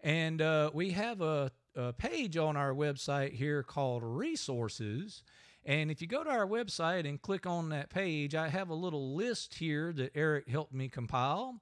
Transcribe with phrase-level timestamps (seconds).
[0.00, 5.22] And uh, we have a, a page on our website here called Resources.
[5.66, 8.74] And if you go to our website and click on that page, I have a
[8.74, 11.60] little list here that Eric helped me compile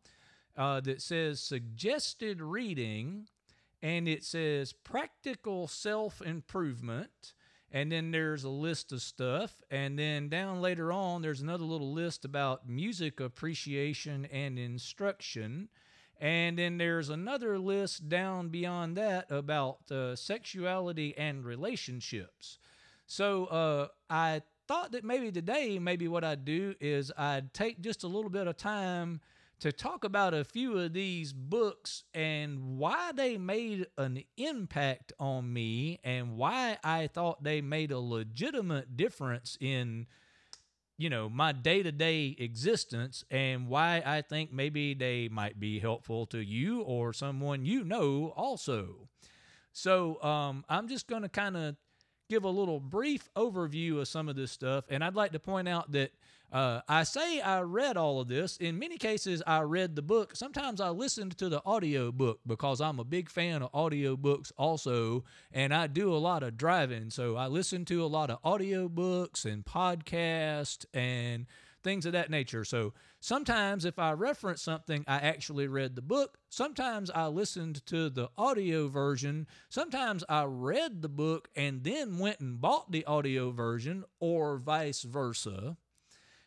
[0.56, 3.28] uh, that says suggested reading,
[3.83, 7.34] and it says practical self improvement.
[7.75, 9.62] And then there's a list of stuff.
[9.70, 15.70] And then down later on, there's another little list about music appreciation and instruction.
[16.20, 22.59] And then there's another list down beyond that about uh, sexuality and relationships.
[23.06, 28.05] So uh, I thought that maybe today, maybe what I'd do is I'd take just
[28.05, 29.20] a little bit of time
[29.63, 35.53] to talk about a few of these books and why they made an impact on
[35.53, 40.09] me and why I thought they made a legitimate difference in
[40.99, 46.41] you know my day-to-day existence and why I think maybe they might be helpful to
[46.41, 49.09] you or someone you know also.
[49.72, 51.77] So um, I'm just going to kind of
[52.28, 54.87] give a little brief overview of some of this stuff.
[54.89, 56.11] And I'd like to point out that
[56.53, 58.59] uh, I say I read all of this.
[58.59, 60.37] In many cases, I read the book.
[60.37, 64.53] Sometimes I listened to the audio book because I'm a big fan of audio books
[64.59, 65.25] also.
[65.51, 67.09] And I do a lot of driving.
[67.09, 71.47] So I listen to a lot of audio books and podcasts and
[71.83, 72.65] things of that nature.
[72.65, 76.39] So sometimes if I reference something, I actually read the book.
[76.51, 79.47] Sometimes I listened to the audio version.
[79.71, 85.03] Sometimes I read the book and then went and bought the audio version, or vice
[85.03, 85.77] versa.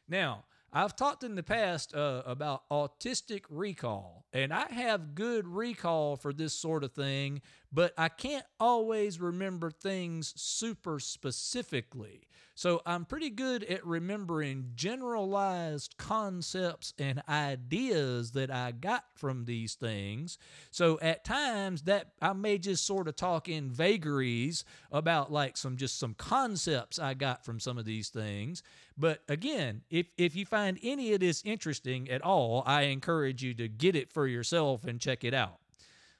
[0.07, 6.17] Now, I've talked in the past uh, about autistic recall, and I have good recall
[6.17, 12.27] for this sort of thing, but I can't always remember things super specifically.
[12.57, 19.75] So I'm pretty good at remembering generalized concepts and ideas that I got from these
[19.75, 20.37] things.
[20.71, 25.75] So at times that I may just sort of talk in vagaries about like some
[25.75, 28.63] just some concepts I got from some of these things.
[28.97, 33.53] But again, if if you find any of this interesting at all, I encourage you
[33.55, 35.59] to get it for yourself and check it out.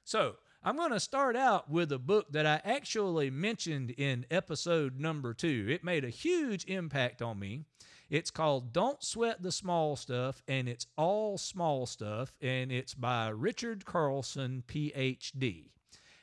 [0.03, 0.35] So,
[0.67, 5.31] I'm going to start out with a book that I actually mentioned in episode number
[5.31, 5.67] two.
[5.69, 7.65] It made a huge impact on me.
[8.09, 13.27] It's called Don't Sweat the Small Stuff, and it's all small stuff, and it's by
[13.27, 15.69] Richard Carlson, PhD.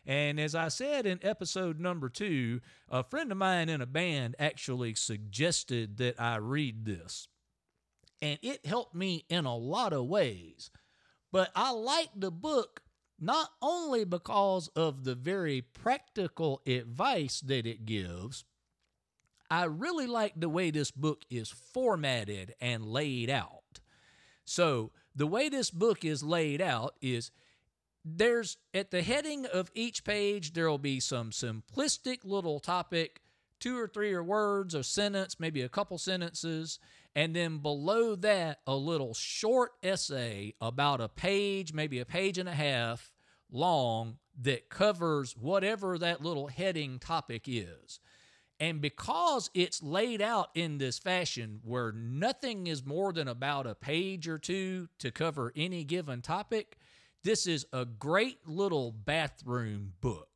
[0.05, 4.35] And as I said in episode number two, a friend of mine in a band
[4.41, 7.29] actually suggested that I read this.
[8.21, 10.73] And it helped me in a lot of ways.
[11.31, 12.83] But I like the book
[13.23, 18.45] not only because of the very practical advice that it gives,
[19.49, 23.79] I really like the way this book is formatted and laid out.
[24.45, 27.31] So, the way this book is laid out is
[28.05, 33.21] there's at the heading of each page, there will be some simplistic little topic,
[33.61, 36.81] two or three or words, or sentence, maybe a couple sentences,
[37.15, 42.49] and then below that, a little short essay about a page, maybe a page and
[42.49, 43.12] a half
[43.53, 48.01] long that covers whatever that little heading topic is.
[48.59, 53.75] And because it's laid out in this fashion where nothing is more than about a
[53.75, 56.79] page or two to cover any given topic,
[57.25, 60.29] this is a great little bathroom book.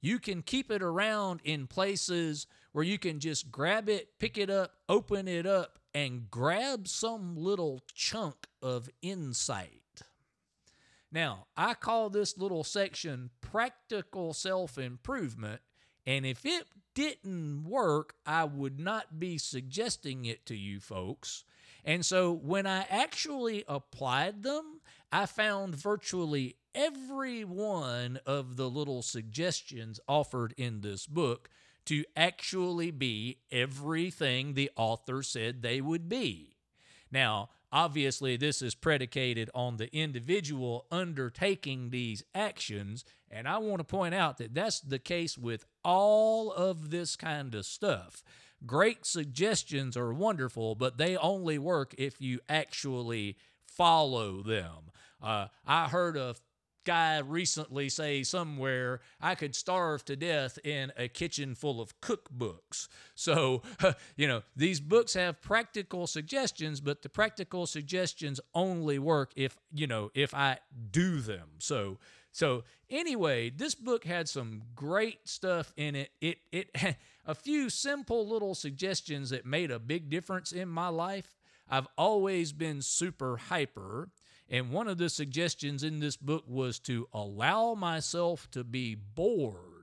[0.00, 4.50] You can keep it around in places where you can just grab it, pick it
[4.50, 9.83] up, open it up, and grab some little chunk of insight.
[11.14, 15.60] Now, I call this little section practical self improvement.
[16.04, 21.44] And if it didn't work, I would not be suggesting it to you folks.
[21.84, 24.80] And so when I actually applied them,
[25.12, 31.48] I found virtually every one of the little suggestions offered in this book
[31.84, 36.56] to actually be everything the author said they would be.
[37.12, 43.84] Now, obviously, this is predicated on the individual undertaking these actions, and I want to
[43.84, 48.22] point out that that's the case with all of this kind of stuff.
[48.64, 53.36] Great suggestions are wonderful, but they only work if you actually
[53.66, 54.92] follow them.
[55.20, 56.36] Uh, I heard a
[56.84, 62.88] guy recently say somewhere I could starve to death in a kitchen full of cookbooks.
[63.14, 63.62] So,
[64.16, 69.86] you know, these books have practical suggestions, but the practical suggestions only work if, you
[69.86, 70.58] know, if I
[70.90, 71.48] do them.
[71.58, 71.98] So,
[72.32, 76.10] so anyway, this book had some great stuff in it.
[76.20, 76.70] It it
[77.26, 81.38] a few simple little suggestions that made a big difference in my life.
[81.70, 84.10] I've always been super hyper
[84.48, 89.74] and one of the suggestions in this book was to allow myself to be bored.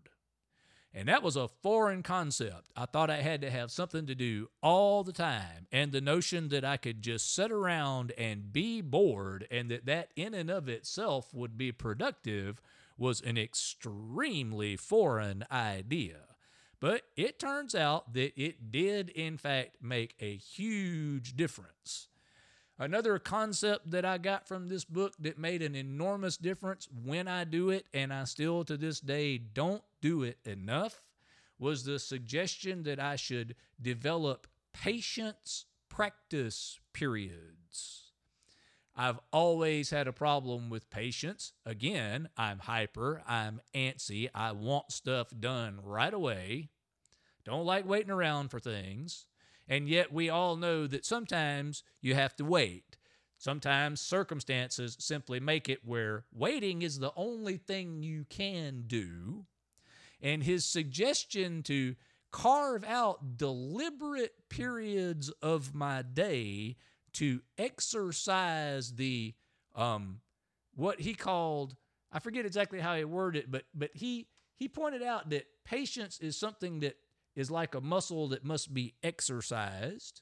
[0.94, 2.70] And that was a foreign concept.
[2.76, 5.68] I thought I had to have something to do all the time.
[5.72, 10.10] And the notion that I could just sit around and be bored and that that
[10.18, 12.62] in and of itself would be productive
[12.98, 16.18] was an extremely foreign idea.
[16.82, 22.10] But it turns out that it did, in fact, make a huge difference.
[22.82, 27.44] Another concept that I got from this book that made an enormous difference when I
[27.44, 31.00] do it, and I still to this day don't do it enough,
[31.60, 38.14] was the suggestion that I should develop patience practice periods.
[38.96, 41.54] I've always had a problem with patience.
[41.64, 46.70] Again, I'm hyper, I'm antsy, I want stuff done right away.
[47.46, 49.28] Don't like waiting around for things.
[49.68, 52.98] And yet we all know that sometimes you have to wait.
[53.38, 59.46] Sometimes circumstances simply make it where waiting is the only thing you can do.
[60.22, 61.96] And his suggestion to
[62.32, 66.78] carve out deliberate periods of my day
[67.14, 69.34] to exercise the
[69.76, 70.20] um,
[70.76, 71.76] what he called
[72.12, 76.20] I forget exactly how he worded it, but but he he pointed out that patience
[76.20, 76.96] is something that
[77.36, 80.22] is like a muscle that must be exercised.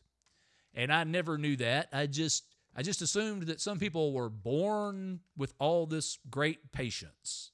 [0.74, 1.90] And I never knew that.
[1.92, 2.44] I just
[2.76, 7.52] I just assumed that some people were born with all this great patience.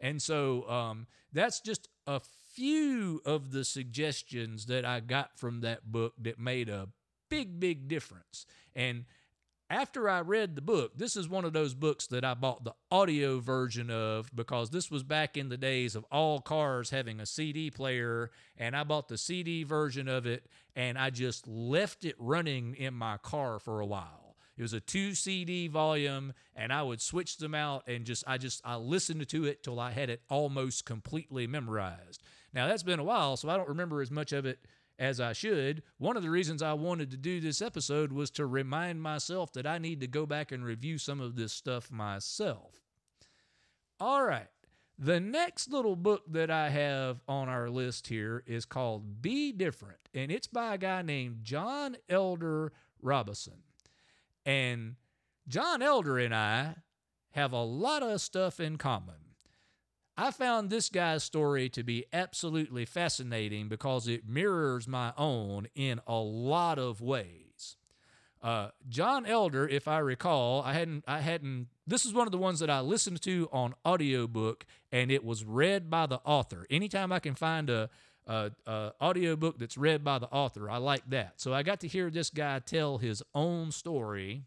[0.00, 2.20] And so um, that's just a
[2.54, 6.88] few of the suggestions that I got from that book that made a
[7.28, 8.46] big, big difference.
[8.74, 9.04] And
[9.72, 12.74] after I read the book, this is one of those books that I bought the
[12.90, 17.26] audio version of because this was back in the days of all cars having a
[17.26, 18.30] CD player.
[18.58, 20.46] And I bought the CD version of it
[20.76, 24.36] and I just left it running in my car for a while.
[24.58, 28.36] It was a two CD volume, and I would switch them out and just, I
[28.36, 32.22] just, I listened to it till I had it almost completely memorized.
[32.52, 34.58] Now, that's been a while, so I don't remember as much of it
[35.02, 35.82] as I should.
[35.98, 39.66] One of the reasons I wanted to do this episode was to remind myself that
[39.66, 42.76] I need to go back and review some of this stuff myself.
[43.98, 44.46] All right.
[44.96, 49.98] The next little book that I have on our list here is called Be Different,
[50.14, 53.64] and it's by a guy named John Elder Robison.
[54.46, 54.94] And
[55.48, 56.76] John Elder and I
[57.30, 59.21] have a lot of stuff in common.
[60.16, 66.00] I found this guy's story to be absolutely fascinating because it mirrors my own in
[66.06, 67.76] a lot of ways.
[68.42, 71.68] Uh, John Elder, if I recall, I hadn't, I hadn't.
[71.86, 75.44] This is one of the ones that I listened to on audiobook, and it was
[75.44, 76.66] read by the author.
[76.68, 77.88] Anytime I can find a,
[78.26, 81.40] a, a audiobook that's read by the author, I like that.
[81.40, 84.42] So I got to hear this guy tell his own story,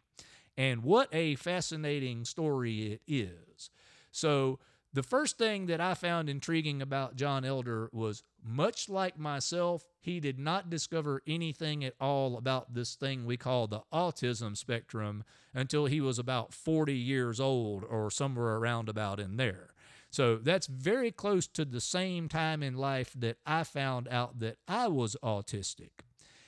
[0.58, 3.70] and what a fascinating story it is.
[4.12, 4.60] So
[4.96, 10.22] the first thing that I found intriguing about John Elder was much like myself, he
[10.22, 15.86] did not discover anything at all about this thing we call the autism spectrum until
[15.86, 19.72] he was about 40 years old or somewhere around about in there.
[20.12, 24.60] So that's very close to the same time in life that I found out that
[24.66, 25.90] I was autistic.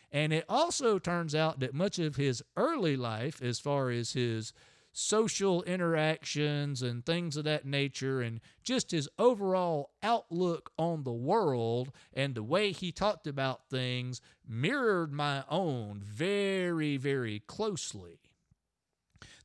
[0.09, 4.53] And it also turns out that much of his early life, as far as his
[4.99, 11.91] social interactions and things of that nature, and just his overall outlook on the world
[12.13, 18.19] and the way he talked about things mirrored my own very, very closely.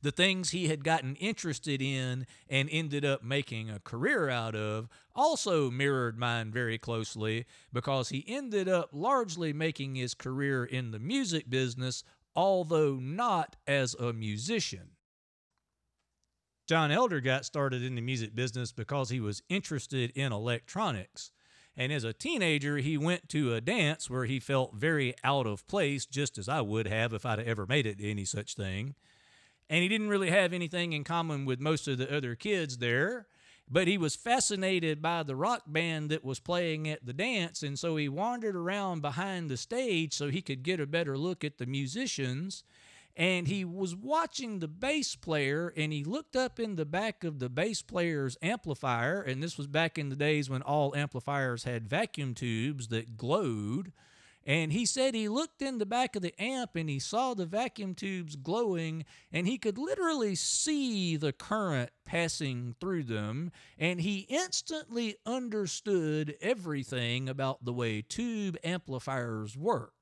[0.01, 4.89] the things he had gotten interested in and ended up making a career out of
[5.15, 10.99] also mirrored mine very closely because he ended up largely making his career in the
[10.99, 12.03] music business,
[12.35, 14.92] although not as a musician.
[16.65, 21.31] John Elder got started in the music business because he was interested in electronics.
[21.75, 25.67] And as a teenager, he went to a dance where he felt very out of
[25.67, 28.95] place, just as I would have if I'd ever made it to any such thing.
[29.69, 33.27] And he didn't really have anything in common with most of the other kids there,
[33.69, 37.63] but he was fascinated by the rock band that was playing at the dance.
[37.63, 41.43] And so he wandered around behind the stage so he could get a better look
[41.43, 42.63] at the musicians
[43.15, 47.39] and he was watching the bass player and he looked up in the back of
[47.39, 51.87] the bass player's amplifier and this was back in the days when all amplifiers had
[51.87, 53.91] vacuum tubes that glowed
[54.45, 57.45] and he said he looked in the back of the amp and he saw the
[57.45, 64.25] vacuum tubes glowing and he could literally see the current passing through them and he
[64.29, 69.93] instantly understood everything about the way tube amplifiers work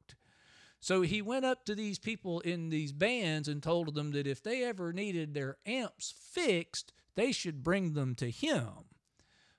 [0.82, 4.42] so he went up to these people in these bands and told them that if
[4.42, 8.68] they ever needed their amps fixed, they should bring them to him.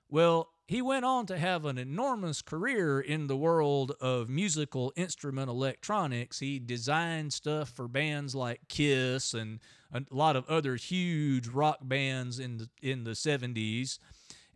[0.09, 5.49] Well, he went on to have an enormous career in the world of musical instrument
[5.49, 6.39] electronics.
[6.39, 9.59] He designed stuff for bands like Kiss and
[9.93, 13.97] a lot of other huge rock bands in the in the 70s.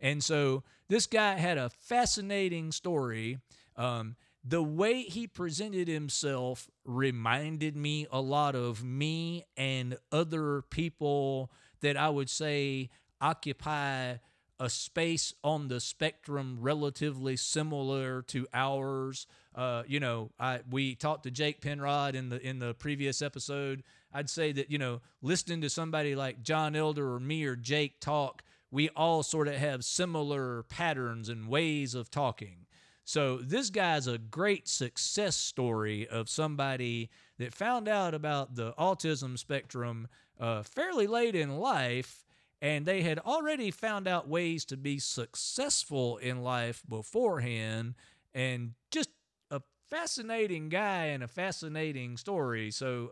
[0.00, 3.38] And so this guy had a fascinating story.
[3.76, 4.16] Um,
[4.48, 11.98] the way he presented himself reminded me a lot of me and other people that
[11.98, 12.88] I would say
[13.20, 14.14] occupy
[14.58, 19.26] a space on the spectrum relatively similar to ours.
[19.54, 23.82] Uh, you know, I we talked to Jake Penrod in the in the previous episode.
[24.14, 28.00] I'd say that you know, listening to somebody like John Elder or me or Jake
[28.00, 32.64] talk, we all sort of have similar patterns and ways of talking.
[33.08, 39.38] So this guy's a great success story of somebody that found out about the autism
[39.38, 42.26] spectrum uh, fairly late in life,
[42.60, 47.94] and they had already found out ways to be successful in life beforehand,
[48.34, 49.08] and just
[49.50, 52.70] a fascinating guy and a fascinating story.
[52.70, 53.06] So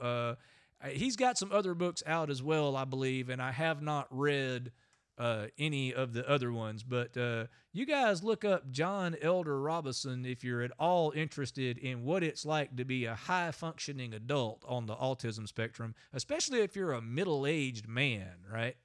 [0.83, 4.09] uh, he's got some other books out as well, I believe, and I have not
[4.11, 4.73] read
[5.19, 6.83] uh, any of the other ones.
[6.83, 12.05] But uh, you guys look up John Elder Robison if you're at all interested in
[12.05, 16.77] what it's like to be a high functioning adult on the autism spectrum, especially if
[16.77, 18.77] you're a middle aged man, right?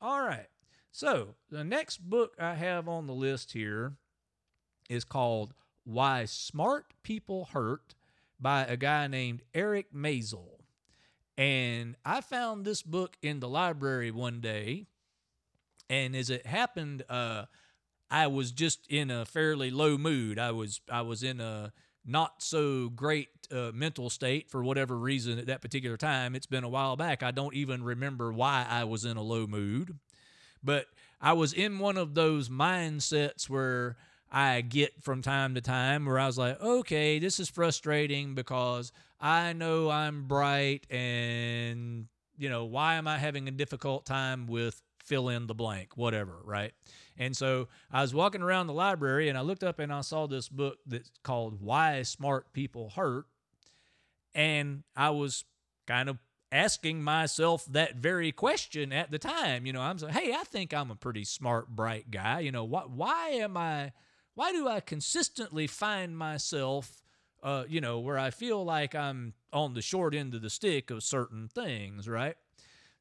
[0.00, 0.48] All right.
[0.90, 3.94] So the next book I have on the list here
[4.88, 7.94] is called Why Smart People Hurt
[8.38, 10.60] by a guy named Eric Maisel.
[11.36, 14.86] And I found this book in the library one day
[15.88, 17.44] and as it happened, uh,
[18.10, 20.38] I was just in a fairly low mood.
[20.38, 21.72] I was I was in a
[22.06, 26.34] not so great uh, mental state for whatever reason at that particular time.
[26.34, 27.22] It's been a while back.
[27.22, 29.98] I don't even remember why I was in a low mood,
[30.62, 30.86] but
[31.20, 33.96] I was in one of those mindsets where
[34.30, 38.92] I get from time to time where I was like, okay, this is frustrating because
[39.20, 44.82] I know I'm bright and you know, why am I having a difficult time with
[45.04, 46.72] fill in the blank, whatever, right?
[47.16, 50.26] And so I was walking around the library and I looked up and I saw
[50.26, 53.26] this book that's called Why Smart People Hurt.
[54.34, 55.44] And I was
[55.86, 56.18] kind of
[56.50, 59.66] asking myself that very question at the time.
[59.66, 62.40] You know, I'm saying, hey, I think I'm a pretty smart, bright guy.
[62.40, 63.92] You know, why, why am I,
[64.34, 67.02] why do I consistently find myself,
[67.42, 70.90] uh, you know, where I feel like I'm on the short end of the stick
[70.90, 72.36] of certain things, right?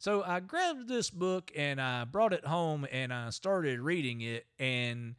[0.03, 4.45] So I grabbed this book and I brought it home and I started reading it.
[4.59, 5.15] And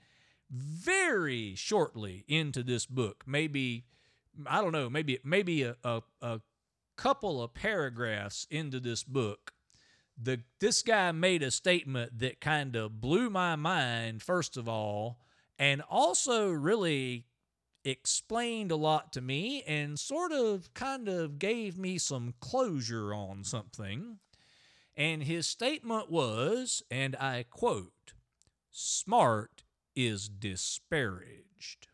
[0.50, 3.86] very shortly into this book, maybe,
[4.46, 6.42] I don't know, maybe, maybe a, a, a
[6.98, 9.54] couple of paragraphs into this book,
[10.22, 15.18] the this guy made a statement that kind of blew my mind first of all
[15.58, 17.24] and also really
[17.86, 23.44] explained a lot to me and sort of kind of gave me some closure on
[23.44, 24.18] something
[24.96, 28.14] and his statement was, and I quote,
[28.70, 31.88] smart is disparaged.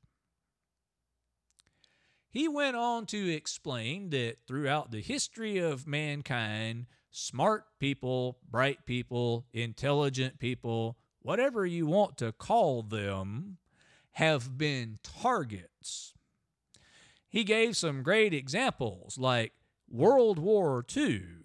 [2.28, 9.46] He went on to explain that throughout the history of mankind, smart people, bright people,
[9.52, 13.58] intelligent people, whatever you want to call them,
[14.12, 16.14] have been targets.
[17.28, 19.52] He gave some great examples like
[19.88, 21.39] World War II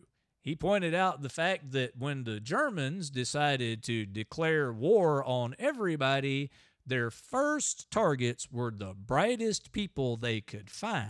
[0.45, 6.51] He pointed out the fact that when the Germans decided to declare war on everybody,
[6.85, 11.09] their first targets were the brightest people they could find.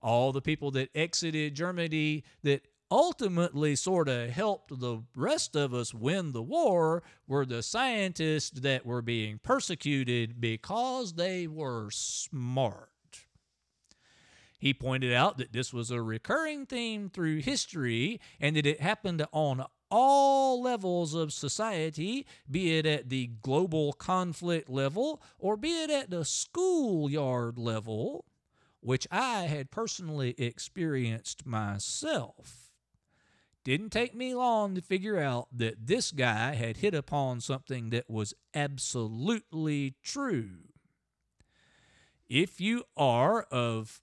[0.00, 5.92] All the people that exited Germany that ultimately sort of helped the rest of us
[5.92, 12.91] win the war were the scientists that were being persecuted because they were smart.
[14.62, 19.26] He pointed out that this was a recurring theme through history and that it happened
[19.32, 25.90] on all levels of society, be it at the global conflict level or be it
[25.90, 28.24] at the schoolyard level,
[28.78, 32.70] which I had personally experienced myself.
[33.64, 38.08] Didn't take me long to figure out that this guy had hit upon something that
[38.08, 40.68] was absolutely true.
[42.28, 44.00] If you are of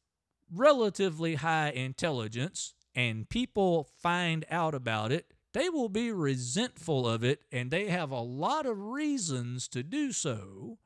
[0.53, 7.41] relatively high intelligence and people find out about it, they will be resentful of it
[7.51, 10.77] and they have a lot of reasons to do so.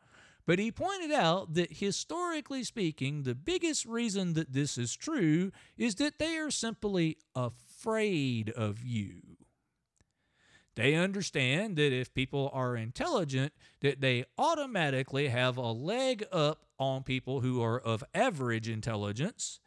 [0.45, 5.95] But he pointed out that historically speaking, the biggest reason that this is true is
[5.95, 9.32] that they are simply afraid of you.
[10.75, 17.03] They understand that if people are intelligent, that they automatically have a leg up on
[17.03, 19.59] people who are of average intelligence,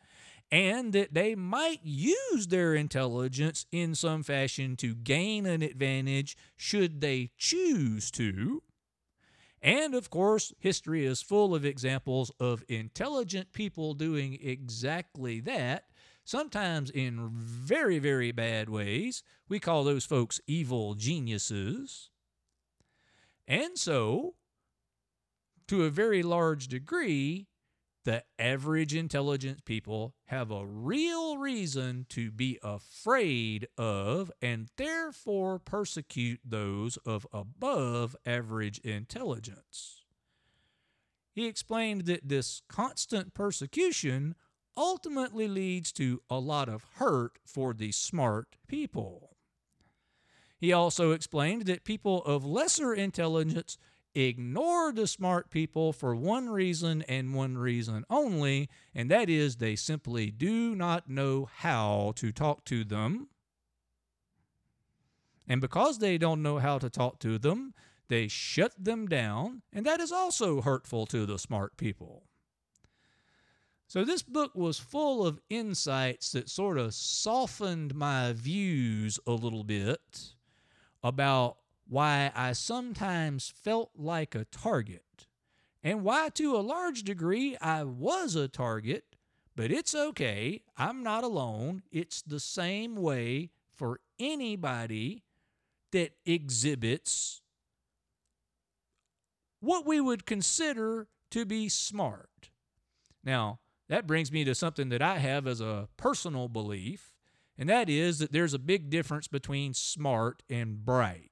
[0.50, 7.00] and that they might use their intelligence in some fashion to gain an advantage should
[7.00, 8.62] they choose to.
[9.62, 15.84] And of course, history is full of examples of intelligent people doing exactly that
[16.26, 19.23] sometimes in very, very bad ways.
[19.49, 22.11] We call those folks evil geniuses.
[23.49, 24.35] And so,
[25.68, 27.47] to a very large degree,
[28.04, 36.40] the average intelligent people have a real reason to be afraid of and therefore persecute
[36.45, 40.02] those of above average intelligence.
[41.32, 44.34] He explained that this constant persecution
[44.76, 49.36] ultimately leads to a lot of hurt for the smart people.
[50.58, 53.78] He also explained that people of lesser intelligence
[54.15, 59.76] ignore the smart people for one reason and one reason only, and that is they
[59.76, 63.28] simply do not know how to talk to them.
[65.47, 67.75] And because they don't know how to talk to them,
[68.08, 72.25] they shut them down, and that is also hurtful to the smart people.
[73.88, 79.62] So, this book was full of insights that sort of softened my views a little
[79.62, 80.34] bit
[81.04, 85.28] about why I sometimes felt like a target,
[85.84, 89.04] and why, to a large degree, I was a target.
[89.54, 90.62] But it's okay.
[90.76, 91.82] I'm not alone.
[91.90, 95.22] It's the same way for anybody
[95.92, 97.40] that exhibits
[99.60, 102.50] what we would consider to be smart.
[103.25, 107.12] Now, that brings me to something that I have as a personal belief,
[107.58, 111.30] and that is that there's a big difference between smart and bright.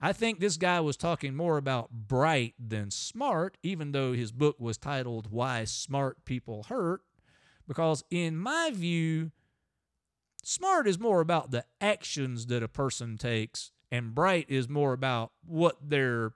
[0.00, 4.56] I think this guy was talking more about bright than smart, even though his book
[4.60, 7.00] was titled Why Smart People Hurt,
[7.66, 9.32] because in my view,
[10.44, 15.32] smart is more about the actions that a person takes, and bright is more about
[15.44, 16.34] what their,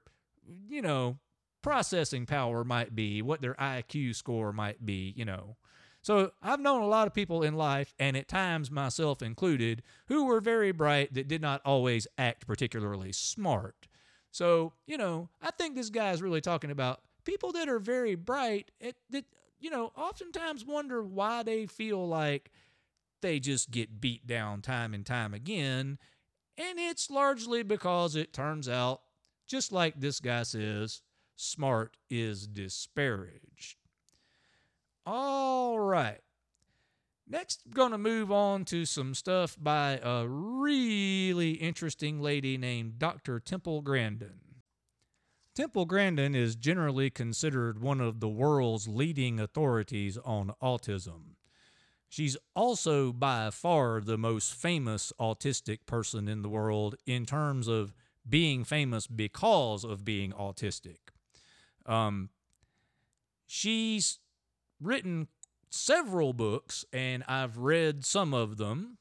[0.68, 1.18] you know,
[1.62, 5.57] processing power might be, what their IQ score might be, you know.
[6.03, 10.25] So I've known a lot of people in life, and at times myself included, who
[10.25, 13.87] were very bright that did not always act particularly smart.
[14.33, 18.16] So, you know, I think this guy is really talking about people that are very
[18.16, 19.25] bright that,
[19.61, 22.51] you know, oftentimes wonder why they feel like
[23.20, 25.98] they just get beat down time and time again.
[26.59, 29.03] And it's largely because it turns out,
[29.46, 31.03] just like this guy says,
[31.36, 33.76] smart is disparaged.
[35.04, 36.20] All right.
[37.28, 42.98] Next, I'm going to move on to some stuff by a really interesting lady named
[42.98, 43.40] Dr.
[43.40, 44.40] Temple Grandin.
[45.54, 51.36] Temple Grandin is generally considered one of the world's leading authorities on autism.
[52.08, 57.94] She's also by far the most famous autistic person in the world in terms of
[58.28, 60.98] being famous because of being autistic.
[61.86, 62.30] Um,
[63.46, 64.18] she's
[64.80, 65.28] written
[65.70, 68.98] several books, and I've read some of them.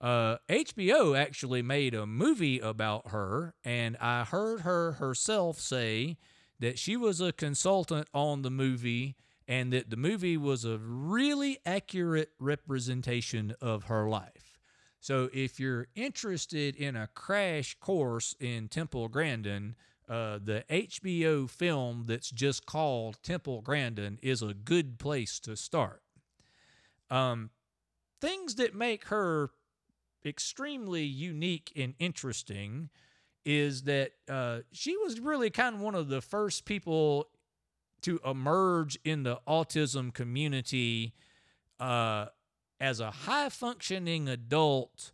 [0.00, 6.16] Uh, HBO actually made a movie about her, and I heard her herself say
[6.58, 9.16] that she was a consultant on the movie
[9.48, 14.58] and that the movie was a really accurate representation of her life.
[15.00, 19.74] So if you're interested in a crash course in Temple Grandin,
[20.10, 26.02] uh, the HBO film that's just called Temple Grandin is a good place to start.
[27.10, 27.50] Um,
[28.20, 29.50] things that make her
[30.26, 32.90] extremely unique and interesting
[33.44, 37.28] is that uh, she was really kind of one of the first people
[38.02, 41.14] to emerge in the autism community
[41.78, 42.26] uh,
[42.80, 45.12] as a high functioning adult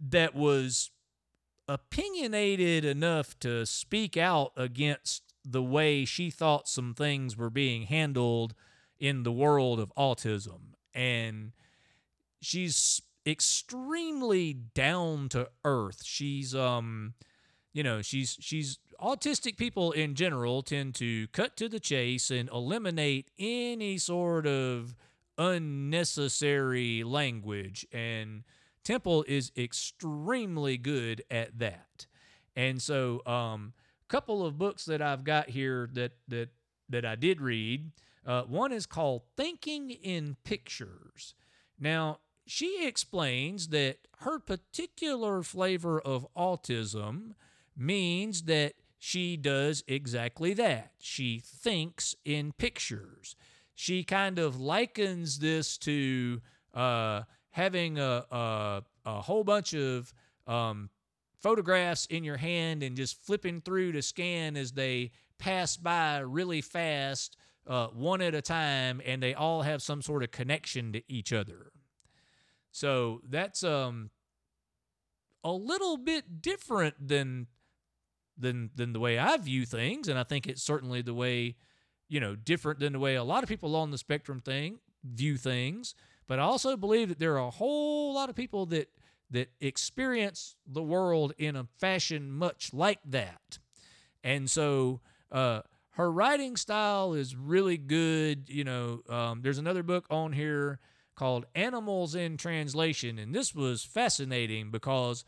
[0.00, 0.90] that was
[1.68, 8.54] opinionated enough to speak out against the way she thought some things were being handled
[8.98, 10.74] in the world of autism.
[10.94, 11.52] And
[12.40, 16.02] she's extremely down to earth.
[16.04, 17.14] She's um
[17.72, 22.48] you know, she's she's autistic people in general tend to cut to the chase and
[22.48, 24.94] eliminate any sort of
[25.36, 28.44] unnecessary language and
[28.86, 32.06] Temple is extremely good at that.
[32.54, 33.72] And so um
[34.04, 36.50] a couple of books that I've got here that that
[36.88, 37.90] that I did read.
[38.24, 41.34] Uh, one is called Thinking in Pictures.
[41.78, 47.32] Now, she explains that her particular flavor of autism
[47.76, 50.92] means that she does exactly that.
[50.98, 53.36] She thinks in pictures.
[53.74, 56.40] She kind of likens this to
[56.72, 57.22] uh,
[57.56, 60.12] having a, a, a, whole bunch of
[60.46, 60.90] um,
[61.40, 66.60] photographs in your hand and just flipping through to scan as they pass by really
[66.60, 71.02] fast, uh, one at a time, and they all have some sort of connection to
[71.08, 71.72] each other.
[72.72, 74.10] So that's um,
[75.42, 77.46] a little bit different than
[78.36, 81.56] than than the way I view things, and I think it's certainly the way
[82.06, 85.38] you know different than the way a lot of people on the spectrum thing view
[85.38, 85.94] things.
[86.26, 88.90] But I also believe that there are a whole lot of people that
[89.30, 93.58] that experience the world in a fashion much like that,
[94.22, 95.00] and so.
[95.30, 95.60] Uh,
[95.96, 98.50] her writing style is really good.
[98.50, 100.78] You know, um, there's another book on here
[101.16, 105.24] called Animals in Translation, and this was fascinating because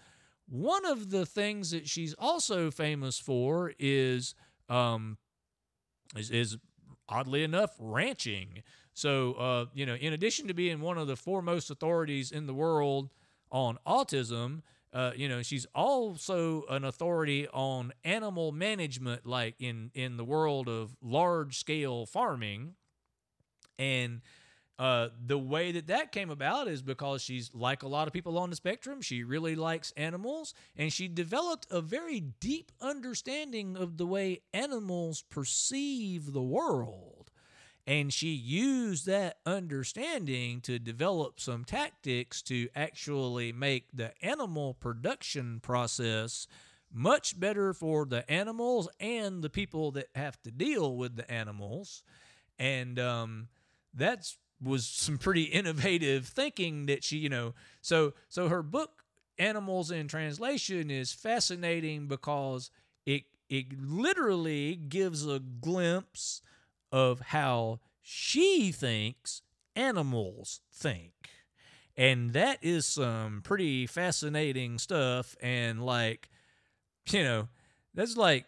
[0.46, 4.34] one of the things that she's also famous for is
[4.68, 5.16] um,
[6.14, 6.58] is, is
[7.08, 8.62] oddly enough ranching.
[8.98, 12.52] So uh, you know, in addition to being one of the foremost authorities in the
[12.52, 13.10] world
[13.52, 20.16] on autism, uh, you know, she's also an authority on animal management, like in in
[20.16, 22.74] the world of large scale farming,
[23.78, 24.20] and
[24.80, 28.36] uh, the way that that came about is because she's like a lot of people
[28.36, 29.00] on the spectrum.
[29.00, 35.22] She really likes animals, and she developed a very deep understanding of the way animals
[35.22, 37.17] perceive the world.
[37.88, 45.58] And she used that understanding to develop some tactics to actually make the animal production
[45.60, 46.46] process
[46.92, 52.02] much better for the animals and the people that have to deal with the animals.
[52.58, 53.48] And um,
[54.62, 59.04] was some pretty innovative thinking that she, you know, so so her book
[59.38, 62.70] Animals in Translation is fascinating because
[63.06, 66.42] it it literally gives a glimpse
[66.92, 69.42] of how she thinks
[69.76, 71.12] animals think.
[71.96, 76.28] And that is some pretty fascinating stuff and like
[77.10, 77.48] you know,
[77.94, 78.46] that's like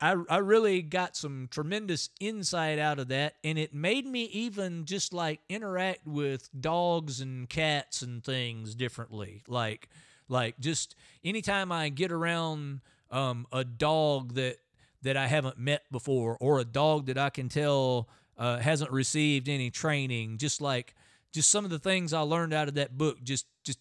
[0.00, 4.86] I, I really got some tremendous insight out of that and it made me even
[4.86, 9.88] just like interact with dogs and cats and things differently like
[10.28, 14.56] like just anytime i get around um, a dog that
[15.02, 18.08] that i haven't met before or a dog that i can tell
[18.38, 20.94] uh, hasn't received any training just like
[21.32, 23.78] just some of the things i learned out of that book just just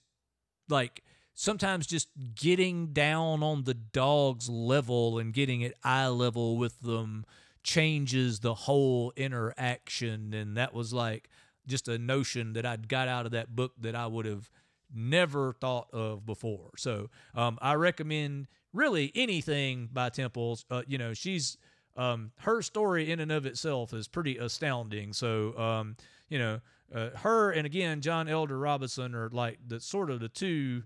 [0.67, 1.03] like
[1.39, 7.25] sometimes just getting down on the dog's level and getting at eye level with them
[7.63, 10.33] changes the whole interaction.
[10.33, 11.29] And that was like
[11.65, 14.49] just a notion that I'd got out of that book that I would have
[14.93, 16.71] never thought of before.
[16.75, 20.65] So um, I recommend really anything by Temples.
[20.69, 21.57] Uh, you know, she's
[21.95, 25.13] um, her story in and of itself is pretty astounding.
[25.13, 25.95] So um,
[26.29, 26.61] you know,
[26.93, 30.83] uh, her and again John Elder Robison are like the sort of the two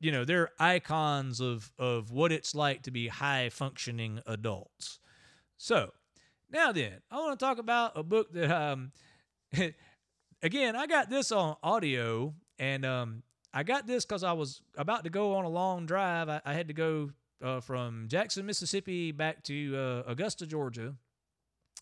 [0.00, 4.98] you know they're icons of of what it's like to be high functioning adults
[5.58, 5.90] so
[6.50, 8.92] now then i want to talk about a book that um
[10.42, 15.04] again i got this on audio and um i got this because i was about
[15.04, 17.10] to go on a long drive i, I had to go
[17.42, 20.94] uh, from jackson mississippi back to uh, augusta georgia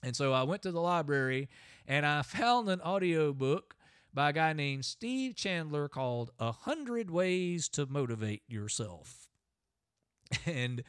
[0.02, 1.48] and so i went to the library
[1.86, 3.74] and i found an audio book
[4.18, 9.28] by a guy named Steve Chandler called A Hundred Ways to Motivate Yourself.
[10.46, 10.82] And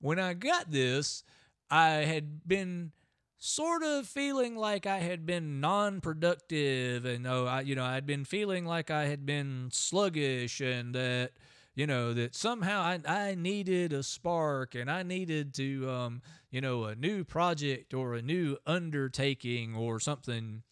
[0.00, 1.24] when I got this,
[1.70, 2.92] I had been
[3.38, 8.24] sort of feeling like I had been non-productive and oh I you know I'd been
[8.24, 11.32] feeling like I had been sluggish and that
[11.74, 16.60] you know that somehow I, I needed a spark and I needed to um you
[16.60, 20.62] know a new project or a new undertaking or something.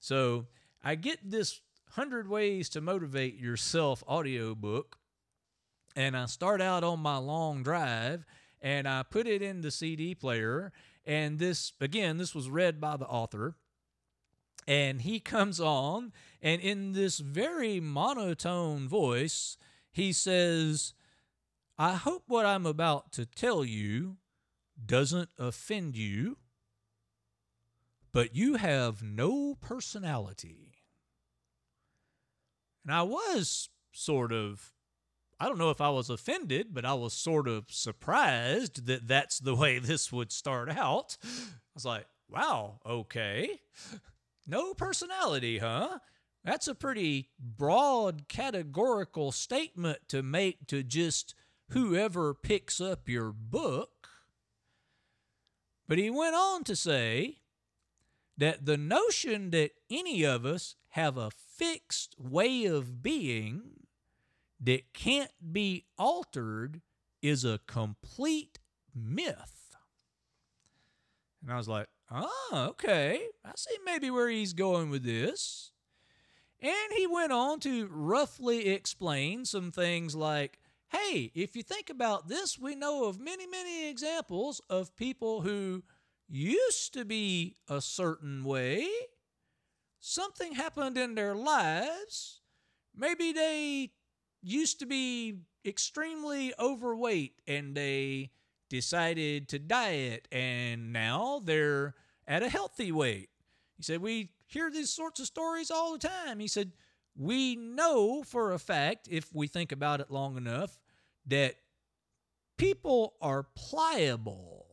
[0.00, 0.46] So
[0.82, 1.60] I get this
[1.94, 4.96] 100 ways to motivate yourself audiobook
[5.94, 8.24] and I start out on my long drive
[8.62, 10.72] and I put it in the CD player
[11.06, 13.56] and this, again, this was read by the author.
[14.66, 19.58] And he comes on, and in this very monotone voice,
[19.92, 20.94] he says,
[21.78, 24.16] I hope what I'm about to tell you
[24.84, 26.38] doesn't offend you,
[28.12, 30.74] but you have no personality.
[32.84, 34.73] And I was sort of
[35.40, 39.38] I don't know if I was offended, but I was sort of surprised that that's
[39.38, 41.16] the way this would start out.
[41.22, 41.28] I
[41.74, 43.60] was like, wow, okay.
[44.46, 45.98] No personality, huh?
[46.44, 51.34] That's a pretty broad categorical statement to make to just
[51.70, 54.08] whoever picks up your book.
[55.88, 57.38] But he went on to say
[58.36, 63.83] that the notion that any of us have a fixed way of being
[64.64, 66.80] that can't be altered
[67.22, 68.58] is a complete
[68.94, 69.76] myth.
[71.42, 73.20] And I was like, oh, okay.
[73.44, 75.72] I see maybe where he's going with this.
[76.60, 82.28] And he went on to roughly explain some things like, hey, if you think about
[82.28, 85.82] this, we know of many, many examples of people who
[86.26, 88.88] used to be a certain way.
[90.00, 92.40] Something happened in their lives.
[92.96, 93.90] Maybe they
[94.44, 98.30] used to be extremely overweight and they
[98.68, 101.94] decided to diet and now they're
[102.26, 103.30] at a healthy weight.
[103.76, 106.38] He said, We hear these sorts of stories all the time.
[106.38, 106.72] He said,
[107.16, 110.78] We know for a fact, if we think about it long enough,
[111.26, 111.56] that
[112.56, 114.66] people are pliable.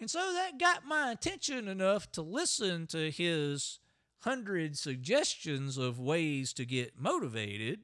[0.00, 3.80] And so that got my attention enough to listen to his
[4.20, 7.80] hundred suggestions of ways to get motivated.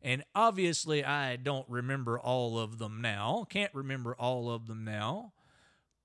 [0.00, 5.32] And obviously, I don't remember all of them now, can't remember all of them now.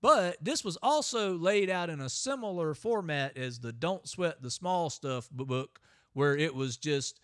[0.01, 4.49] But this was also laid out in a similar format as the Don't Sweat the
[4.49, 5.81] Small Stuff book,
[6.13, 7.19] where it was just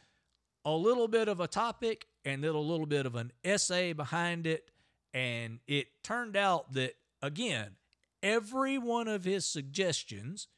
[0.65, 4.45] a little bit of a topic and then a little bit of an essay behind
[4.45, 4.71] it.
[5.13, 7.77] And it turned out that, again,
[8.21, 10.49] every one of his suggestions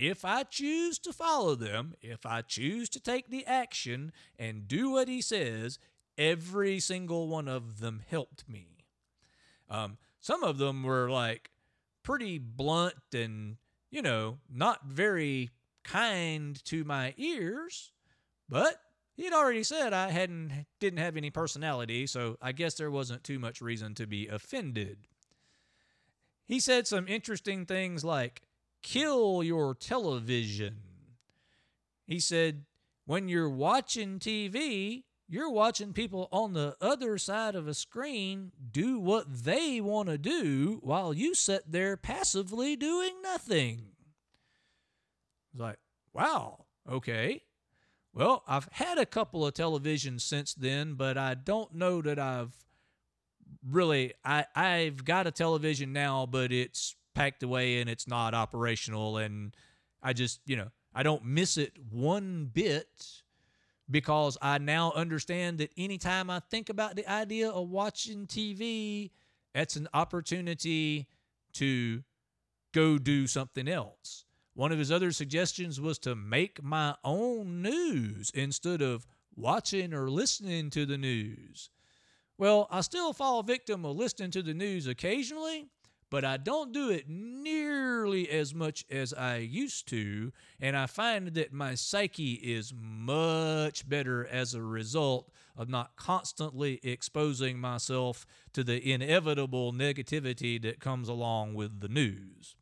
[0.00, 4.90] if I choose to follow them, if I choose to take the action and do
[4.90, 5.78] what he says,
[6.16, 8.86] every single one of them helped me.
[9.68, 11.50] Um, some of them were like
[12.02, 13.56] pretty blunt and,
[13.90, 15.50] you know, not very
[15.84, 17.92] kind to my ears,
[18.48, 18.80] but
[19.16, 23.38] he'd already said I hadn't didn't have any personality, so I guess there wasn't too
[23.38, 24.98] much reason to be offended.
[26.46, 28.42] He said some interesting things like
[28.82, 30.76] kill your television.
[32.06, 32.64] He said,
[33.06, 38.98] when you're watching TV, you're watching people on the other side of a screen do
[38.98, 43.92] what they want to do while you sit there passively doing nothing.
[45.52, 45.78] It's like,
[46.12, 47.42] wow, okay.
[48.12, 52.54] Well, I've had a couple of televisions since then, but I don't know that I've
[53.68, 59.18] really I I've got a television now, but it's packed away and it's not operational
[59.18, 59.56] and
[60.02, 63.22] I just, you know, I don't miss it one bit
[63.90, 69.10] because I now understand that anytime I think about the idea of watching TV,
[69.54, 71.08] that's an opportunity
[71.54, 72.02] to
[72.72, 74.24] go do something else.
[74.54, 80.10] One of his other suggestions was to make my own news instead of watching or
[80.10, 81.70] listening to the news.
[82.38, 85.68] Well, I still fall victim of listening to the news occasionally,
[86.10, 90.32] but I don't do it nearly as much as I used to.
[90.60, 96.80] And I find that my psyche is much better as a result of not constantly
[96.82, 102.56] exposing myself to the inevitable negativity that comes along with the news.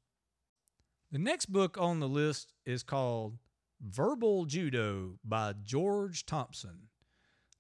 [1.11, 3.39] The next book on the list is called
[3.81, 6.89] Verbal Judo by George Thompson.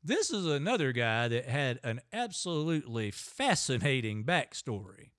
[0.04, 5.10] This is another guy that had an absolutely fascinating backstory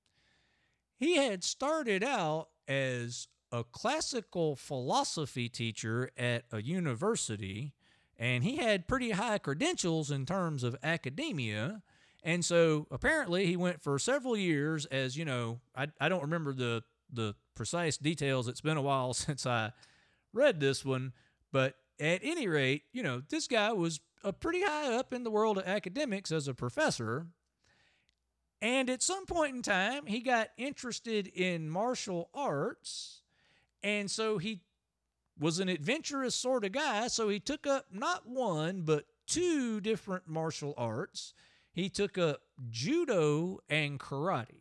[1.00, 7.74] he had started out as a classical philosophy teacher at a university,
[8.18, 11.82] and he had pretty high credentials in terms of academia.
[12.22, 16.54] And so apparently he went for several years as, you know, I, I don't remember
[16.54, 18.48] the, the precise details.
[18.50, 19.72] It's been a while since I
[20.34, 21.14] read this one.
[21.52, 25.32] But at any rate, you know, this guy was a pretty high up in the
[25.32, 27.28] world of academics as a professor.
[28.62, 33.22] And at some point in time, he got interested in martial arts.
[33.82, 34.62] And so he
[35.40, 37.08] was an adventurous sort of guy.
[37.08, 41.34] So he took up not one, but two different martial arts.
[41.72, 44.60] He took up judo and karate.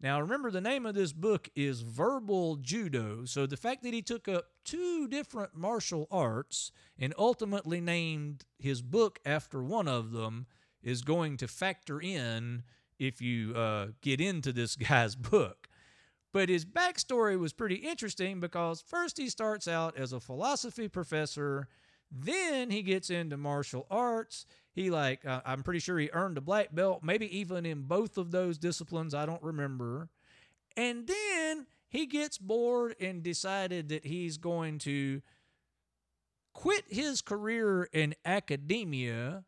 [0.00, 3.24] Now, remember, the name of this book is Verbal Judo.
[3.24, 8.82] So the fact that he took up two different martial arts and ultimately named his
[8.82, 10.46] book after one of them
[10.82, 12.62] is going to factor in
[12.98, 15.68] if you uh, get into this guy's book.
[16.32, 21.68] But his backstory was pretty interesting because first he starts out as a philosophy professor,
[22.10, 24.44] then he gets into martial arts.
[24.74, 28.18] He like uh, I'm pretty sure he earned a black belt, maybe even in both
[28.18, 29.14] of those disciplines.
[29.14, 30.10] I don't remember.
[30.76, 35.22] And then he gets bored and decided that he's going to
[36.52, 39.44] quit his career in academia,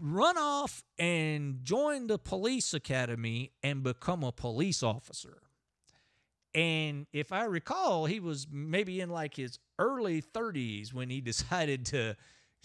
[0.00, 5.42] run off and join the police academy and become a police officer.
[6.54, 11.84] And if I recall, he was maybe in like his early 30s when he decided
[11.86, 12.16] to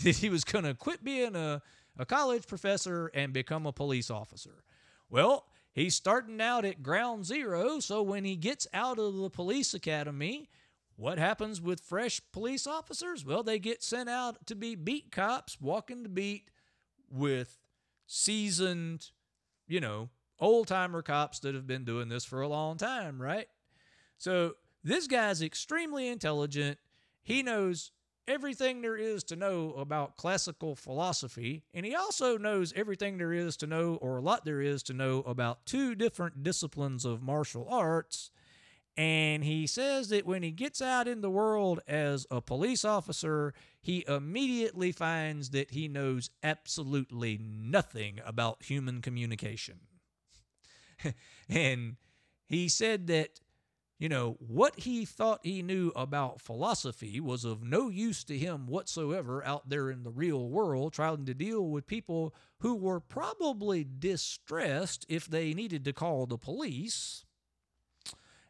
[0.04, 1.62] that he was going to quit being a,
[1.97, 4.63] a college professor and become a police officer.
[5.10, 9.74] Well, he's starting out at ground zero, so when he gets out of the police
[9.74, 10.50] academy,
[10.95, 13.26] what happens with fresh police officers?
[13.26, 16.50] Well, they get sent out to be beat cops, walking the beat
[17.12, 17.58] with
[18.08, 19.12] seasoned,
[19.67, 23.47] you know, old timer cops that have been doing this for a long time, right?
[24.17, 26.78] So this guy's extremely intelligent.
[27.24, 27.91] He knows
[28.28, 33.58] everything there is to know about classical philosophy, and he also knows everything there is
[33.58, 37.67] to know, or a lot there is to know, about two different disciplines of martial
[37.69, 38.32] arts.
[38.97, 43.54] And he says that when he gets out in the world as a police officer,
[43.82, 49.80] he immediately finds that he knows absolutely nothing about human communication.
[51.49, 51.95] and
[52.45, 53.39] he said that
[54.01, 58.65] you know, what he thought he knew about philosophy was of no use to him
[58.65, 63.86] whatsoever out there in the real world, trying to deal with people who were probably
[63.99, 67.25] distressed if they needed to call the police.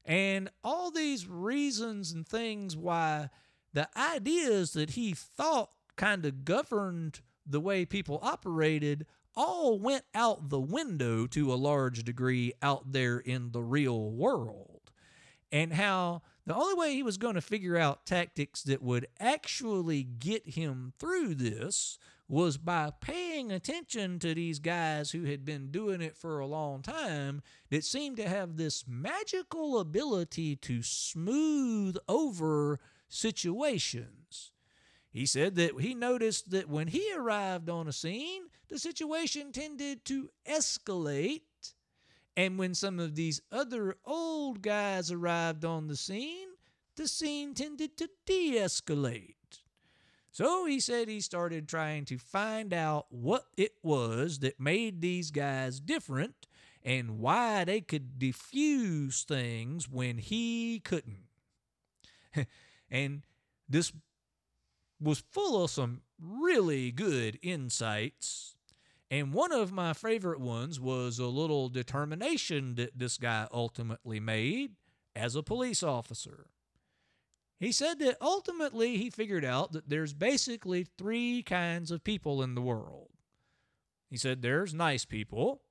[0.03, 3.29] And all these reasons and things why
[3.73, 10.49] the ideas that he thought kind of governed the way people operated all went out
[10.49, 14.91] the window to a large degree out there in the real world.
[15.51, 20.03] And how the only way he was going to figure out tactics that would actually
[20.03, 21.97] get him through this
[22.31, 26.81] was by paying attention to these guys who had been doing it for a long
[26.81, 34.53] time that seemed to have this magical ability to smooth over situations.
[35.09, 40.05] He said that he noticed that when he arrived on a scene, the situation tended
[40.05, 41.41] to escalate
[42.37, 46.47] and when some of these other old guys arrived on the scene,
[46.95, 49.35] the scene tended to de escalate.
[50.31, 55.29] So he said he started trying to find out what it was that made these
[55.29, 56.47] guys different
[56.83, 61.27] and why they could diffuse things when he couldn't.
[62.89, 63.23] and
[63.67, 63.91] this
[64.99, 68.55] was full of some really good insights
[69.11, 74.77] and one of my favorite ones was a little determination that this guy ultimately made
[75.13, 76.47] as a police officer.
[77.61, 82.55] He said that ultimately he figured out that there's basically three kinds of people in
[82.55, 83.09] the world.
[84.09, 85.61] He said there's nice people,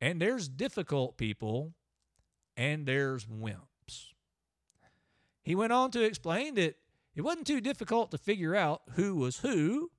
[0.00, 1.74] and there's difficult people,
[2.56, 4.12] and there's wimps.
[5.42, 6.76] He went on to explain that
[7.12, 9.90] it wasn't too difficult to figure out who was who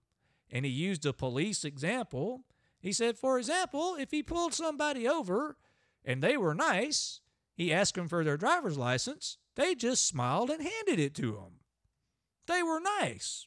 [0.50, 2.46] and he used a police example.
[2.80, 5.58] He said, for example, if he pulled somebody over
[6.06, 7.20] and they were nice,
[7.54, 11.60] he asked them for their driver's license, they just smiled and handed it to him.
[12.48, 13.46] They were nice.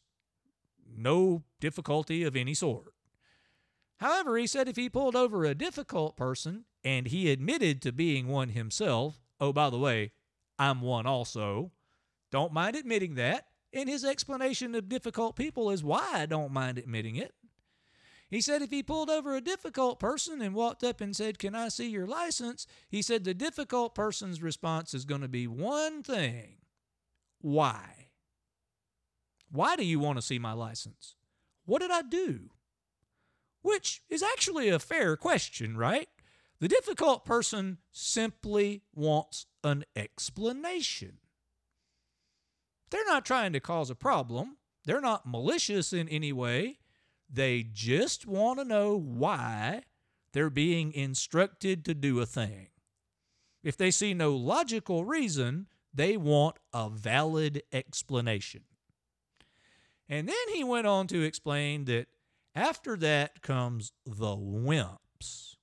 [0.86, 2.92] No difficulty of any sort.
[3.96, 8.28] However, he said if he pulled over a difficult person and he admitted to being
[8.28, 10.12] one himself, oh, by the way,
[10.58, 11.72] I'm one also,
[12.30, 16.76] don't mind admitting that, and his explanation of difficult people is why I don't mind
[16.76, 17.32] admitting it.
[18.32, 21.54] He said if he pulled over a difficult person and walked up and said, Can
[21.54, 22.66] I see your license?
[22.88, 26.56] He said the difficult person's response is going to be one thing
[27.42, 28.08] Why?
[29.50, 31.14] Why do you want to see my license?
[31.66, 32.48] What did I do?
[33.60, 36.08] Which is actually a fair question, right?
[36.58, 41.18] The difficult person simply wants an explanation.
[42.90, 44.56] They're not trying to cause a problem.
[44.86, 46.78] They're not malicious in any way.
[47.32, 49.84] They just want to know why
[50.32, 52.68] they're being instructed to do a thing.
[53.62, 58.62] If they see no logical reason, they want a valid explanation.
[60.08, 62.08] And then he went on to explain that
[62.54, 65.56] after that comes the wimps.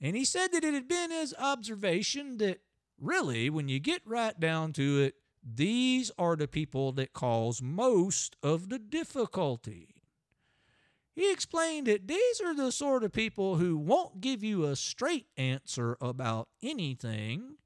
[0.00, 2.60] And he said that it had been his observation that
[2.98, 8.36] really, when you get right down to it, these are the people that cause most
[8.42, 9.99] of the difficulty.
[11.20, 15.26] He explained that these are the sort of people who won't give you a straight
[15.36, 17.56] answer about anything,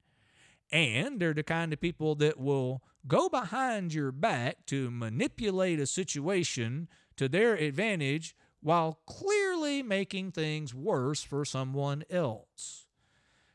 [0.73, 5.85] and they're the kind of people that will go behind your back to manipulate a
[5.85, 12.87] situation to their advantage while clearly making things worse for someone else.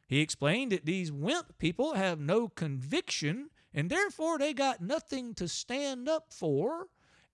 [0.07, 5.47] He explained that these wimp people have no conviction and therefore they got nothing to
[5.47, 6.87] stand up for,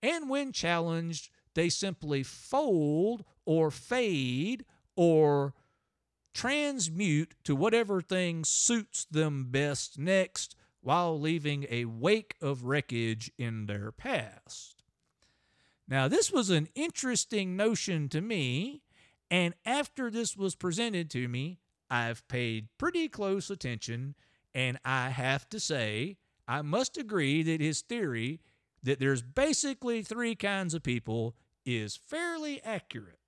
[0.03, 4.63] and when challenged, they simply fold or fade
[4.95, 5.55] or
[6.31, 13.65] transmute to whatever thing suits them best next while leaving a wake of wreckage in
[13.65, 14.83] their past.
[15.87, 18.83] Now, this was an interesting notion to me,
[19.31, 24.13] and after this was presented to me, I've paid pretty close attention,
[24.53, 28.41] and I have to say, I must agree that his theory
[28.83, 31.35] that there's basically three kinds of people
[31.67, 33.19] is fairly accurate.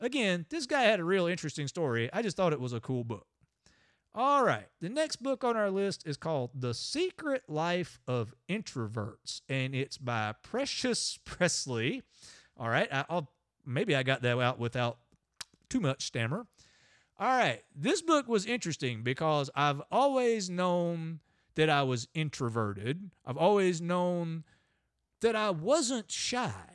[0.00, 2.10] Again, this guy had a real interesting story.
[2.12, 3.26] I just thought it was a cool book.
[4.14, 9.40] All right, the next book on our list is called The Secret Life of Introverts,
[9.48, 12.02] and it's by Precious Presley.
[12.58, 13.30] All right, I'll
[13.64, 14.98] maybe I got that out without
[15.70, 16.46] too much stammer.
[17.18, 21.20] All right, this book was interesting because I've always known
[21.54, 23.10] that I was introverted.
[23.24, 24.44] I've always known
[25.20, 26.71] that I wasn't shy.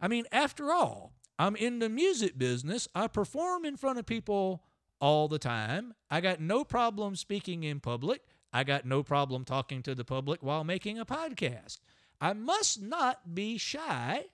[0.00, 2.88] I mean, after all, I'm in the music business.
[2.94, 4.64] I perform in front of people
[5.00, 5.94] all the time.
[6.10, 8.22] I got no problem speaking in public.
[8.52, 11.78] I got no problem talking to the public while making a podcast.
[12.20, 14.24] I must not be shy,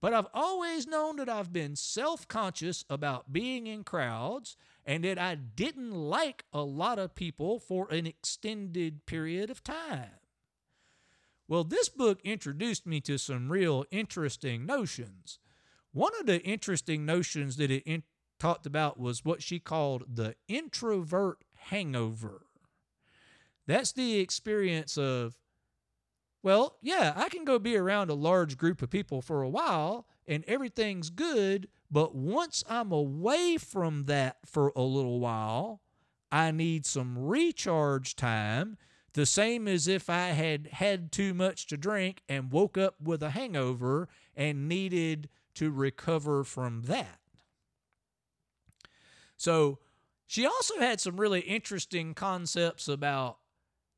[0.00, 5.18] but I've always known that I've been self conscious about being in crowds and that
[5.18, 10.10] I didn't like a lot of people for an extended period of time.
[11.46, 15.38] Well, this book introduced me to some real interesting notions.
[15.92, 18.02] One of the interesting notions that it in-
[18.38, 22.46] talked about was what she called the introvert hangover.
[23.66, 25.36] That's the experience of,
[26.42, 30.06] well, yeah, I can go be around a large group of people for a while
[30.26, 35.80] and everything's good, but once I'm away from that for a little while,
[36.32, 38.76] I need some recharge time,
[39.14, 43.22] the same as if I had had too much to drink and woke up with
[43.22, 47.20] a hangover and needed to recover from that.
[49.36, 49.78] So,
[50.26, 53.38] she also had some really interesting concepts about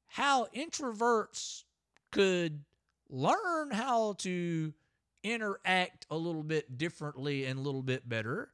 [0.06, 1.64] how introverts
[2.10, 2.64] could
[3.08, 4.74] learn how to
[5.22, 8.50] interact a little bit differently and a little bit better.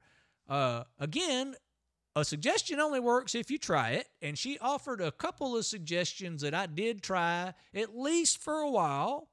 [0.49, 1.55] Uh, again,
[2.15, 4.09] a suggestion only works if you try it.
[4.21, 8.71] And she offered a couple of suggestions that I did try at least for a
[8.71, 9.29] while.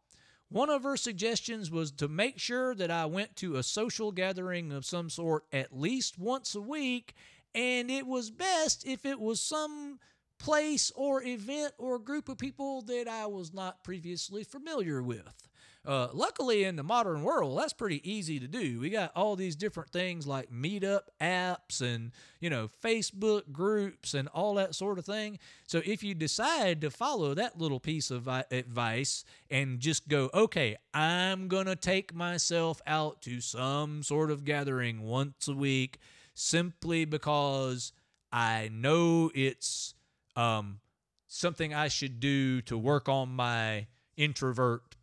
[0.49, 4.71] One of her suggestions was to make sure that I went to a social gathering
[4.71, 7.15] of some sort at least once a week.
[7.53, 9.99] And it was best if it was some
[10.39, 15.49] place or event or group of people that I was not previously familiar with.
[15.85, 18.79] Uh, luckily, in the modern world, that's pretty easy to do.
[18.79, 22.11] We got all these different things like meetup apps and,
[22.41, 25.39] you know, Facebook groups and all that sort of thing.
[25.67, 30.75] So if you decide to follow that little piece of advice and just go, okay,
[30.93, 35.99] I'm going to take myself out to some sort of gathering once a week
[36.33, 37.93] simply because
[38.31, 39.93] I know it's
[40.35, 40.81] um,
[41.27, 44.95] something I should do to work on my introvert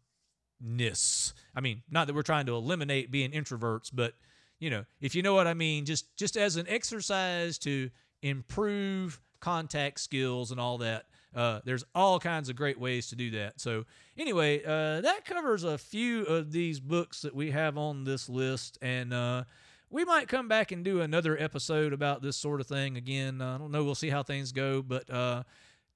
[0.61, 1.35] ness.
[1.55, 4.15] I mean, not that we're trying to eliminate being introverts, but
[4.59, 7.91] you know, if you know what I mean, just just as an exercise to
[8.23, 11.07] improve contact skills and all that.
[11.35, 13.61] Uh, there's all kinds of great ways to do that.
[13.61, 13.85] So,
[14.17, 18.79] anyway, uh, that covers a few of these books that we have on this list.
[18.81, 19.45] And uh,
[19.91, 23.43] we might come back and do another episode about this sort of thing again.
[23.43, 23.85] I don't know.
[23.85, 24.81] We'll see how things go.
[24.81, 25.43] But uh,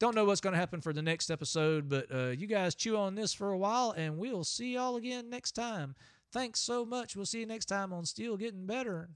[0.01, 1.89] don't know what's going to happen for the next episode.
[1.89, 5.31] But uh, you guys chew on this for a while, and we'll see y'all again
[5.31, 5.95] next time.
[6.33, 7.15] Thanks so much.
[7.15, 9.11] We'll see you next time on Steel Getting Better.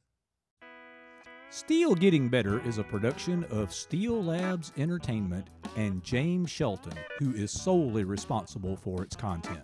[1.51, 7.51] Steel Getting Better is a production of Steel Labs Entertainment and James Shelton, who is
[7.51, 9.62] solely responsible for its content.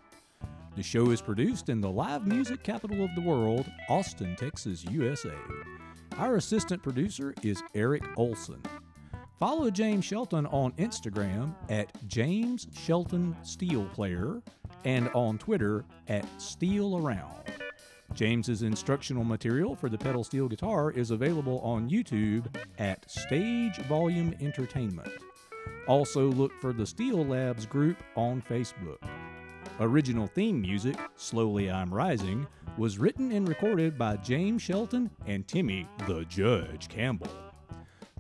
[0.77, 5.35] The show is produced in the live music capital of the world, Austin, Texas, USA.
[6.17, 8.63] Our assistant producer is Eric Olson.
[9.41, 14.43] Follow James Shelton on Instagram at James Shelton Steel Player
[14.85, 17.51] and on Twitter at Steel Around.
[18.13, 24.35] James's instructional material for the pedal steel guitar is available on YouTube at Stage Volume
[24.43, 25.11] Entertainment.
[25.89, 28.99] Also look for the Steel Labs group on Facebook.
[29.81, 35.89] Original theme music, Slowly I'm Rising, was written and recorded by James Shelton and Timmy
[36.07, 37.50] the Judge Campbell.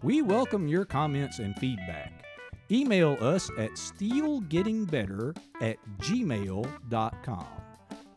[0.02, 2.24] We welcome your comments and feedback.
[2.70, 7.46] Email us at steelgettingbetter at gmail.com.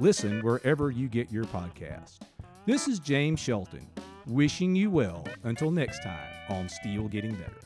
[0.00, 2.20] Listen wherever you get your podcast.
[2.64, 3.86] This is James Shelton,
[4.26, 7.60] wishing you well until next time on Steel Getting Better.